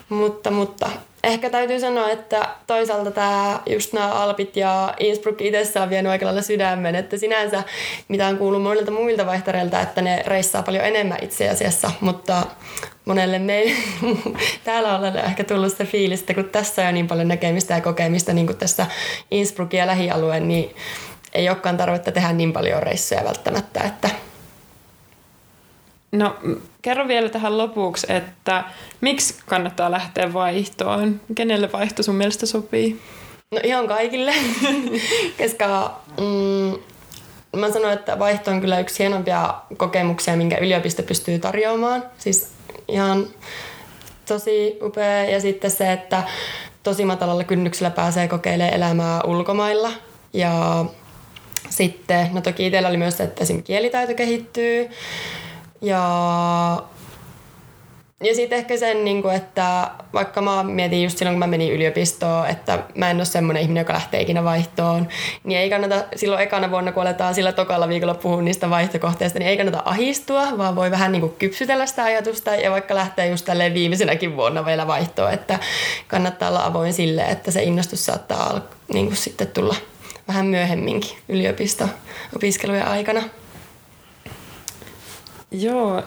[0.09, 0.91] Mutta, mutta
[1.27, 6.27] ehkä täytyy sanoa, että toisaalta tämä just nämä Alpit ja Innsbruck itsessään on vienyt aika
[6.27, 7.63] lailla sydämen, että sinänsä
[8.09, 12.43] mitä on kuullut monilta muilta vaihtareilta, että ne reissaa paljon enemmän itse asiassa, mutta
[13.05, 13.73] monelle meille
[14.65, 18.47] täällä ollaan ehkä tullut sitä fiilistä, kun tässä on niin paljon näkemistä ja kokemista niin
[18.47, 18.87] kuin tässä
[19.31, 20.75] Innsbruckin ja lähialueen, niin
[21.35, 24.11] ei olekaan tarvetta tehdä niin paljon reissuja välttämättä, että
[26.17, 26.37] No
[26.83, 28.65] kerro vielä tähän lopuksi, että
[29.01, 31.21] miksi kannattaa lähteä vaihtoon?
[31.35, 33.01] Kenelle vaihto sun mielestä sopii?
[33.51, 34.33] No ihan kaikille,
[35.39, 36.79] koska mm,
[37.61, 42.03] mä sanoin, että vaihto on kyllä yksi hienompia kokemuksia, minkä yliopisto pystyy tarjoamaan.
[42.19, 42.53] Siis
[42.89, 43.27] ihan
[44.29, 45.25] tosi upea.
[45.25, 46.23] Ja sitten se, että
[46.83, 49.93] tosi matalalla kynnyksellä pääsee kokeilemaan elämää ulkomailla.
[50.33, 50.85] Ja
[51.71, 53.63] sitten, no toki itsellä oli myös se, että esim.
[53.63, 54.89] kielitaito kehittyy.
[55.87, 56.83] Ja
[58.25, 61.73] ja sitten ehkä sen, niin kuin, että vaikka mä mietin just silloin, kun mä menin
[61.73, 65.09] yliopistoon, että mä en ole semmoinen ihminen, joka lähtee ikinä vaihtoon,
[65.45, 69.49] niin ei kannata silloin ekana vuonna, kun aletaan sillä tokalla viikolla puhua niistä vaihtokohteista, niin
[69.49, 73.45] ei kannata ahistua, vaan voi vähän niin kuin kypsytellä sitä ajatusta ja vaikka lähtee just
[73.45, 75.59] tälleen viimeisenäkin vuonna vielä vaihtoon, että
[76.09, 78.61] kannattaa olla avoin sille, että se innostus saattaa al-
[78.93, 79.75] niin kuin sitten tulla
[80.29, 83.23] vähän myöhemminkin yliopisto-opiskelujen aikana.
[85.51, 86.03] Joo.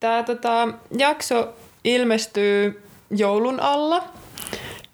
[0.00, 1.48] Tämä tota, jakso
[1.84, 4.04] ilmestyy joulun alla.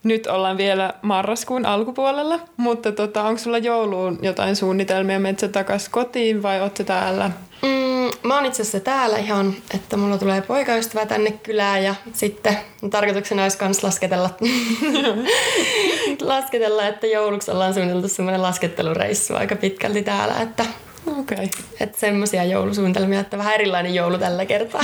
[0.04, 5.20] Nyt ollaan vielä marraskuun alkupuolella, mutta tota, onko sulla jouluun jotain suunnitelmia?
[5.20, 7.30] Metsä takas kotiin vai oot sä täällä?
[7.62, 12.56] Mm, mä oon itse asiassa täällä ihan, että mulla tulee poikaystävä tänne kylään ja sitten
[12.90, 14.30] tarkoituksena olisi myös lasketella,
[16.20, 20.64] lasketella, että jouluksi ollaan suunniteltu semmoinen laskettelureissu aika pitkälti täällä, että,
[21.06, 21.36] Okei.
[21.36, 21.48] Okay.
[21.80, 24.82] että semmoisia joulusuunnitelmia, että vähän erilainen joulu tällä kertaa.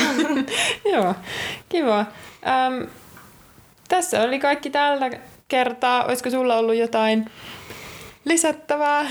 [0.92, 1.14] Joo,
[1.68, 1.98] kiva.
[2.46, 2.82] Ähm,
[3.88, 5.10] tässä oli kaikki tällä
[5.48, 6.04] kertaa.
[6.04, 7.30] Olisiko sulla ollut jotain
[8.24, 9.06] lisättävää?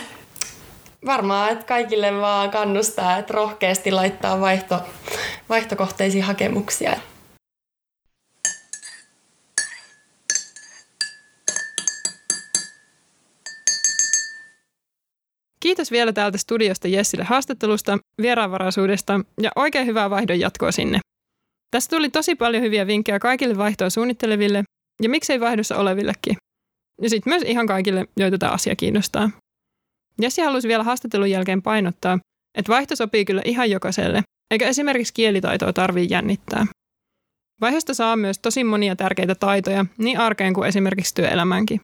[1.06, 4.80] Varmaan, että kaikille vaan kannustaa, että rohkeasti laittaa vaihto,
[5.50, 6.94] vaihtokohteisiin hakemuksia.
[15.60, 21.00] Kiitos vielä täältä studiosta Jessille haastattelusta, vieraanvaraisuudesta ja oikein hyvää vaihdon jatkoa sinne.
[21.72, 24.64] Tässä tuli tosi paljon hyviä vinkkejä kaikille vaihtoa suunnitteleville
[25.02, 26.36] ja miksei vaihdossa olevillekin.
[27.02, 29.30] Ja sitten myös ihan kaikille, joita tämä asia kiinnostaa.
[30.22, 32.20] Jessi halusi vielä haastattelun jälkeen painottaa,
[32.58, 36.66] että vaihto sopii kyllä ihan jokaiselle, eikä esimerkiksi kielitaitoa tarvii jännittää.
[37.62, 41.80] Vaihdosta saa myös tosi monia tärkeitä taitoja, niin arkeen kuin esimerkiksi työelämäänkin.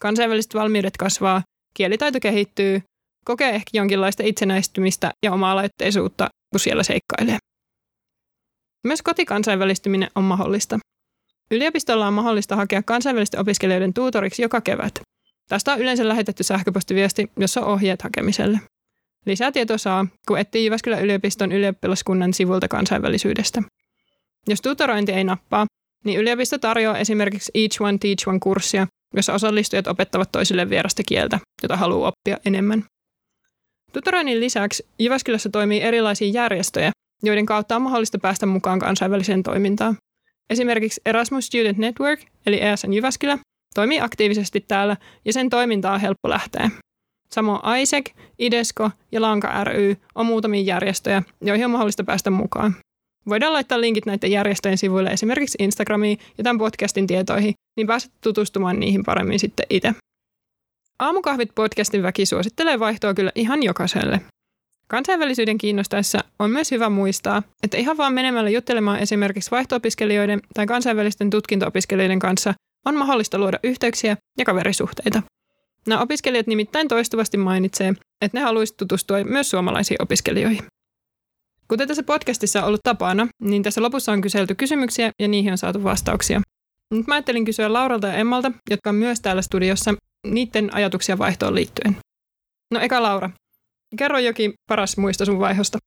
[0.00, 1.42] Kansainväliset valmiudet kasvaa,
[1.74, 2.82] kielitaito kehittyy,
[3.28, 7.38] kokee ehkä jonkinlaista itsenäistymistä ja oma-aloitteisuutta, kun siellä seikkailee.
[8.84, 10.78] Myös kotikansainvälistyminen on mahdollista.
[11.50, 15.00] Yliopistolla on mahdollista hakea kansainvälisten opiskelijoiden tuutoriksi joka kevät.
[15.48, 18.60] Tästä on yleensä lähetetty sähköpostiviesti, jossa on ohjeet hakemiselle.
[19.26, 23.62] Lisää tietoa saa, kun etsii Jyväskylän yliopiston ylioppilaskunnan sivulta kansainvälisyydestä.
[24.48, 25.66] Jos tutorointi ei nappaa,
[26.04, 28.86] niin yliopisto tarjoaa esimerkiksi Each One Teach One-kurssia,
[29.16, 32.84] jossa osallistujat opettavat toisille vierasta kieltä, jota haluaa oppia enemmän.
[33.92, 36.90] Tutoroinnin lisäksi Jyväskylässä toimii erilaisia järjestöjä,
[37.22, 39.96] joiden kautta on mahdollista päästä mukaan kansainväliseen toimintaan.
[40.50, 43.38] Esimerkiksi Erasmus Student Network, eli ESN Jyväskylä,
[43.74, 46.70] toimii aktiivisesti täällä ja sen toimintaa on helppo lähteä.
[47.32, 52.76] Samoin ISEC, IDESCO ja Lanka ry on muutamia järjestöjä, joihin on mahdollista päästä mukaan.
[53.28, 58.80] Voidaan laittaa linkit näiden järjestöjen sivuille esimerkiksi Instagramiin ja tämän podcastin tietoihin, niin pääset tutustumaan
[58.80, 59.94] niihin paremmin sitten itse.
[60.98, 64.20] Aamukahvit podcastin väki suosittelee vaihtoa kyllä ihan jokaiselle.
[64.88, 71.30] Kansainvälisyyden kiinnostaessa on myös hyvä muistaa, että ihan vaan menemällä juttelemaan esimerkiksi vaihto-opiskelijoiden tai kansainvälisten
[71.30, 72.54] tutkinto-opiskelijoiden kanssa
[72.86, 75.22] on mahdollista luoda yhteyksiä ja kaverisuhteita.
[75.86, 80.64] Nämä opiskelijat nimittäin toistuvasti mainitsee, että ne haluaisivat tutustua myös suomalaisiin opiskelijoihin.
[81.68, 85.58] Kuten tässä podcastissa on ollut tapana, niin tässä lopussa on kyselty kysymyksiä ja niihin on
[85.58, 86.40] saatu vastauksia.
[86.90, 89.94] Nyt mä ajattelin kysyä Lauralta ja Emmalta, jotka on myös täällä studiossa,
[90.26, 91.96] niiden ajatuksia vaihtoon liittyen.
[92.74, 93.30] No eka Laura,
[93.96, 95.78] Kerro jokin paras muisto sun vaihosta.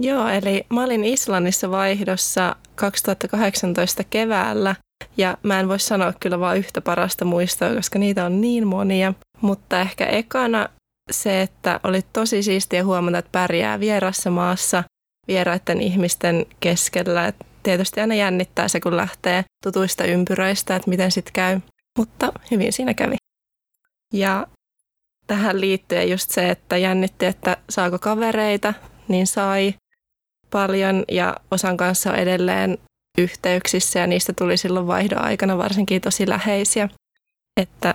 [0.00, 4.76] Joo, eli mä olin Islannissa vaihdossa 2018 keväällä
[5.16, 9.14] ja mä en voi sanoa kyllä vain yhtä parasta muistoa, koska niitä on niin monia.
[9.40, 10.68] Mutta ehkä ekana
[11.12, 14.84] se, että oli tosi siistiä huomata, että pärjää vierassa maassa
[15.28, 17.26] vieraiden ihmisten keskellä.
[17.26, 21.60] Et tietysti aina jännittää se, kun lähtee tutuista ympyröistä, että miten sitten käy.
[21.98, 23.16] Mutta hyvin siinä kävi.
[24.12, 24.46] Ja
[25.26, 28.74] tähän liittyen just se, että jännitti, että saako kavereita,
[29.08, 29.74] niin sai
[30.50, 32.78] paljon ja osan kanssa on edelleen
[33.18, 36.88] yhteyksissä ja niistä tuli silloin vaihdon aikana varsinkin tosi läheisiä,
[37.60, 37.94] että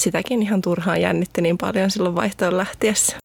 [0.00, 3.16] sitäkin ihan turhaan jännitti niin paljon silloin vaihtoon lähtiessä.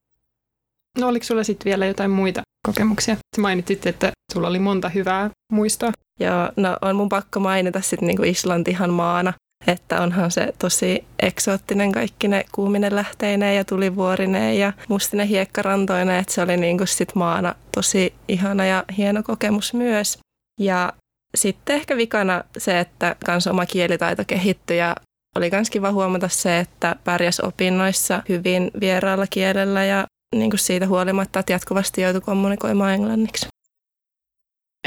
[0.99, 3.15] No oliko sulla sitten vielä jotain muita kokemuksia?
[3.15, 5.91] Sä mainitsit, että sulla oli monta hyvää muistoa.
[6.19, 9.33] Joo, no on mun pakko mainita sitten niinku Islantihan maana,
[9.67, 16.33] että onhan se tosi eksoottinen kaikki ne kuuminen lähteineen ja tulivuorineen ja mustinen hiekkarantoinen, että
[16.33, 20.19] se oli niinku sit maana tosi ihana ja hieno kokemus myös.
[20.59, 20.93] Ja
[21.35, 24.95] sitten ehkä vikana se, että kans oma kielitaito kehittyi ja
[25.35, 30.87] oli myös kiva huomata se, että pärjäs opinnoissa hyvin vieraalla kielellä ja niin kuin siitä
[30.87, 33.47] huolimatta, että jatkuvasti joutui kommunikoimaan englanniksi.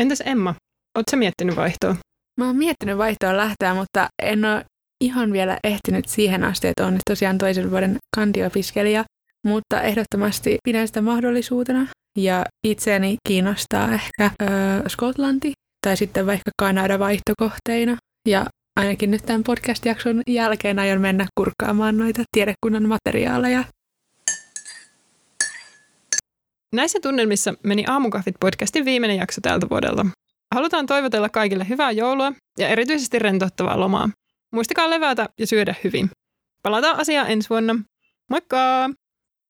[0.00, 0.54] Entäs Emma,
[0.98, 1.96] ootko miettinyt vaihtoa?
[2.37, 4.64] Mä oon miettinyt vaihtoa lähteä, mutta en ole
[5.05, 9.05] ihan vielä ehtinyt siihen asti, että on nyt tosiaan toisen vuoden kandiopiskelija,
[9.46, 11.87] mutta ehdottomasti pidän sitä mahdollisuutena
[12.18, 14.46] ja itseäni kiinnostaa ehkä ö,
[14.88, 15.53] Skotlanti
[15.87, 17.96] tai sitten vaikka Kanada vaihtokohteina
[18.29, 18.46] ja
[18.81, 23.64] ainakin nyt tämän podcast-jakson jälkeen aion mennä kurkkaamaan noita tiedekunnan materiaaleja.
[26.75, 30.07] Näissä tunnelmissa meni Aamukahvit podcastin viimeinen jakso tältä vuodelta.
[30.54, 34.11] Halutaan toivotella kaikille hyvää joulua ja erityisesti rentouttavaa lomaa.
[34.52, 36.11] Muistakaa levätä ja syödä hyvin.
[36.62, 37.74] Palataan asiaan ensi vuonna.
[38.30, 38.90] Moikka!